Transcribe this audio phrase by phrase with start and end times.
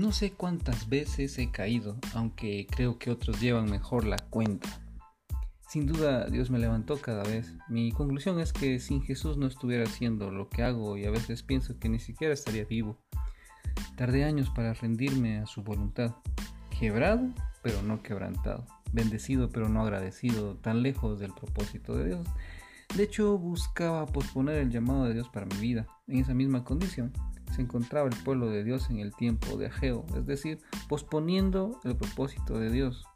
[0.00, 4.80] No sé cuántas veces he caído, aunque creo que otros llevan mejor la cuenta.
[5.68, 7.52] Sin duda Dios me levantó cada vez.
[7.68, 11.42] Mi conclusión es que sin Jesús no estuviera haciendo lo que hago y a veces
[11.42, 12.96] pienso que ni siquiera estaría vivo.
[13.94, 16.14] Tardé años para rendirme a su voluntad.
[16.78, 17.28] Quebrado,
[17.62, 18.64] pero no quebrantado.
[18.94, 22.26] Bendecido, pero no agradecido, tan lejos del propósito de Dios.
[22.96, 25.86] De hecho, buscaba posponer el llamado de Dios para mi vida.
[26.08, 27.12] En esa misma condición
[27.50, 31.96] se encontraba el pueblo de Dios en el tiempo de Ageo, es decir, posponiendo el
[31.96, 33.06] propósito de Dios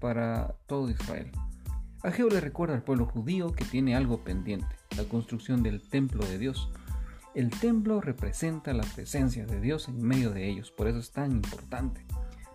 [0.00, 1.30] para todo Israel.
[2.02, 6.38] Ageo le recuerda al pueblo judío que tiene algo pendiente, la construcción del templo de
[6.38, 6.70] Dios.
[7.34, 11.32] El templo representa la presencia de Dios en medio de ellos, por eso es tan
[11.32, 12.04] importante.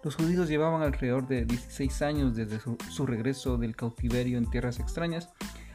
[0.04, 5.30] Los judíos llevaban alrededor de 16 años desde su, regreso del cautiverio en tierras extrañas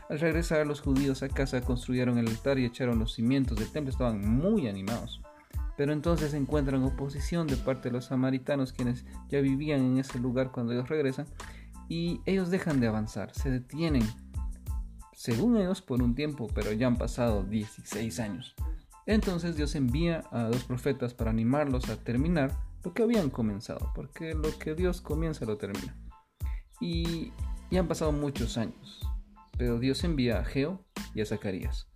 [0.08, 3.90] al regresar los judíos a casa construyeron el altar y echaron los cimientos del templo,
[3.90, 5.20] estaban muy animados.
[5.76, 10.50] Pero entonces encuentran oposición de parte de los samaritanos quienes ya vivían en ese lugar
[10.50, 11.26] cuando ellos regresan
[11.88, 14.02] y ellos dejan de avanzar, se detienen,
[15.12, 18.54] según ellos por un tiempo, pero ya han pasado 16 años.
[19.06, 24.34] Entonces Dios envía a dos profetas para animarlos a terminar lo que habían comenzado, porque
[24.34, 25.96] lo que Dios comienza lo termina.
[26.80, 27.32] Y
[27.70, 29.06] ya han pasado muchos años
[29.56, 31.88] pero Dios envía a Ageo y a Zacarías.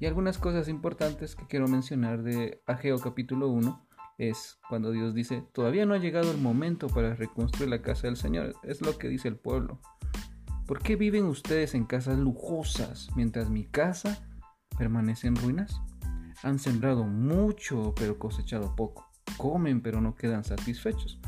[0.00, 5.44] Y algunas cosas importantes que quiero mencionar de Ageo capítulo 1 es cuando Dios dice,
[5.52, 9.08] todavía no ha llegado el momento para reconstruir la casa del Señor, es lo que
[9.08, 9.78] dice el pueblo.
[10.66, 14.26] ¿Por qué viven ustedes en casas lujosas mientras mi casa
[14.78, 15.82] permanece en ruinas?
[16.42, 19.06] Han sembrado mucho pero cosechado poco.
[19.36, 21.20] Comen pero no quedan satisfechos.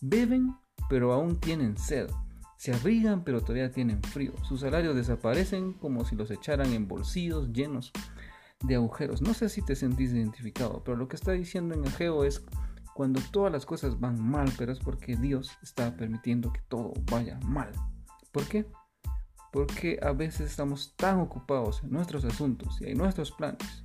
[0.00, 0.54] Beben
[0.88, 2.08] pero aún tienen sed.
[2.56, 4.32] Se abrigan pero todavía tienen frío.
[4.44, 7.92] Sus salarios desaparecen como si los echaran en bolsillos llenos
[8.62, 9.20] de agujeros.
[9.22, 12.44] No sé si te sentís identificado, pero lo que está diciendo en Ageo es
[12.94, 17.38] cuando todas las cosas van mal, pero es porque Dios está permitiendo que todo vaya
[17.44, 17.70] mal.
[18.32, 18.66] ¿Por qué?
[19.52, 23.84] Porque a veces estamos tan ocupados en nuestros asuntos y en nuestros planes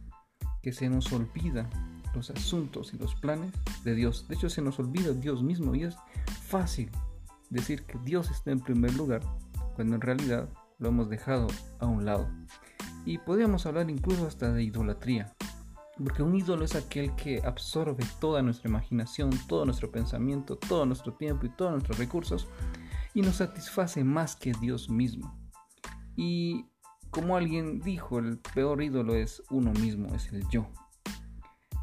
[0.61, 1.69] que se nos olvida
[2.15, 3.51] los asuntos y los planes
[3.83, 4.27] de Dios.
[4.27, 5.95] De hecho, se nos olvida Dios mismo y es
[6.47, 6.91] fácil
[7.49, 9.21] decir que Dios está en primer lugar
[9.75, 11.47] cuando en realidad lo hemos dejado
[11.79, 12.29] a un lado.
[13.05, 15.33] Y podríamos hablar incluso hasta de idolatría,
[16.03, 21.13] porque un ídolo es aquel que absorbe toda nuestra imaginación, todo nuestro pensamiento, todo nuestro
[21.13, 22.47] tiempo y todos nuestros recursos
[23.13, 25.37] y nos satisface más que Dios mismo.
[26.15, 26.65] Y
[27.09, 30.67] como alguien dijo, el peor ídolo es uno mismo, es el yo.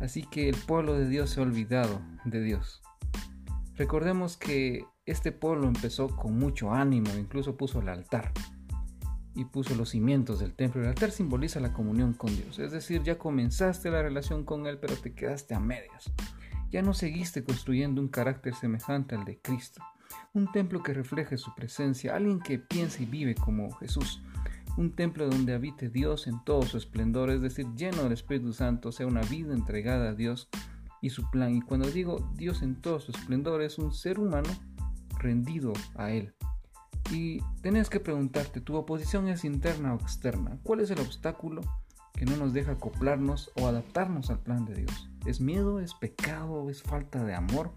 [0.01, 2.83] Así que el pueblo de Dios se ha olvidado de Dios.
[3.75, 8.33] Recordemos que este pueblo empezó con mucho ánimo, incluso puso el altar
[9.37, 10.83] y puso los cimientos del templo.
[10.83, 14.79] El altar simboliza la comunión con Dios, es decir, ya comenzaste la relación con Él,
[14.79, 16.13] pero te quedaste a medias.
[16.71, 19.81] Ya no seguiste construyendo un carácter semejante al de Cristo,
[20.33, 24.21] un templo que refleje su presencia, alguien que piense y vive como Jesús,
[24.77, 28.91] un templo donde habite Dios en todo su esplendor, es decir, lleno del Espíritu Santo,
[28.91, 30.49] sea una vida entregada a Dios
[31.01, 31.55] y su plan.
[31.55, 34.51] Y cuando digo Dios en todo su esplendor, es un ser humano
[35.27, 36.33] rendido a Él.
[37.11, 40.59] Y tenés que preguntarte, ¿tu oposición es interna o externa?
[40.63, 41.63] ¿Cuál es el obstáculo
[42.15, 45.11] que no nos deja acoplarnos o adaptarnos al plan de Dios?
[45.27, 45.81] ¿Es miedo?
[45.81, 46.71] ¿Es pecado?
[46.71, 47.73] ¿Es falta de amor?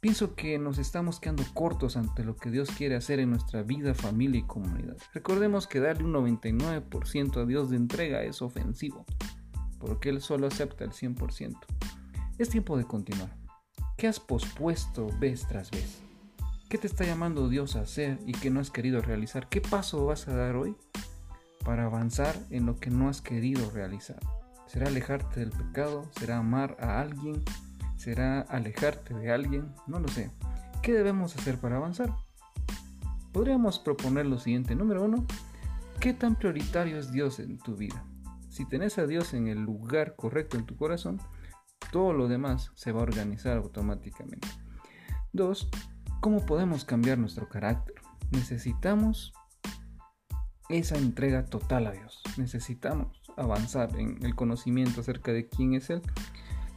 [0.00, 3.94] Pienso que nos estamos quedando cortos ante lo que Dios quiere hacer en nuestra vida,
[3.94, 4.96] familia y comunidad.
[5.14, 9.06] Recordemos que darle un 99% a Dios de entrega es ofensivo,
[9.78, 11.56] porque Él solo acepta el 100%.
[12.36, 13.34] Es tiempo de continuar.
[13.96, 16.04] ¿Qué has pospuesto vez tras vez?
[16.74, 19.48] ¿Qué te está llamando Dios a hacer y que no has querido realizar?
[19.48, 20.74] ¿Qué paso vas a dar hoy
[21.64, 24.18] para avanzar en lo que no has querido realizar?
[24.66, 26.10] ¿Será alejarte del pecado?
[26.18, 27.44] ¿Será amar a alguien?
[27.96, 29.72] ¿Será alejarte de alguien?
[29.86, 30.32] No lo sé.
[30.82, 32.12] ¿Qué debemos hacer para avanzar?
[33.30, 34.74] Podríamos proponer lo siguiente.
[34.74, 35.24] Número uno,
[36.00, 38.04] ¿qué tan prioritario es Dios en tu vida?
[38.48, 41.20] Si tenés a Dios en el lugar correcto en tu corazón,
[41.92, 44.48] todo lo demás se va a organizar automáticamente.
[45.32, 45.68] Dos,
[46.24, 47.96] ¿Cómo podemos cambiar nuestro carácter?
[48.30, 49.34] Necesitamos
[50.70, 52.22] esa entrega total a Dios.
[52.38, 56.00] Necesitamos avanzar en el conocimiento acerca de quién es Él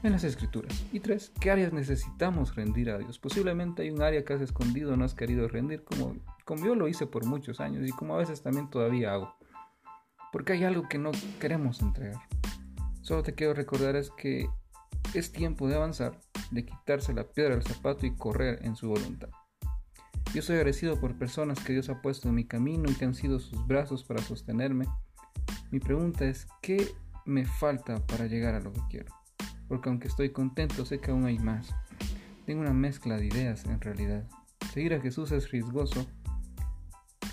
[0.04, 0.84] en las escrituras.
[0.92, 3.20] Y tres, ¿qué áreas necesitamos rendir a Dios?
[3.20, 6.90] Posiblemente hay un área que has escondido, no has querido rendir, como, como yo lo
[6.90, 9.34] hice por muchos años y como a veces también todavía hago.
[10.34, 12.20] Porque hay algo que no queremos entregar.
[13.02, 14.50] Solo te quiero recordar es que
[15.14, 16.20] es tiempo de avanzar,
[16.52, 19.30] de quitarse la piedra del zapato y correr en su voluntad.
[20.34, 23.16] Yo soy agradecido por personas que Dios ha puesto en mi camino y que han
[23.16, 24.86] sido sus brazos para sostenerme.
[25.72, 26.92] Mi pregunta es, ¿qué
[27.26, 29.14] me falta para llegar a lo que quiero?
[29.68, 31.74] Porque aunque estoy contento, sé que aún hay más.
[32.46, 34.28] Tengo una mezcla de ideas en realidad.
[34.74, 36.06] Seguir a Jesús es riesgoso,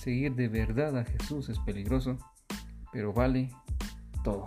[0.01, 2.19] seguir de verdad a Jesús es peligroso,
[2.93, 3.51] pero vale
[4.23, 4.45] todo.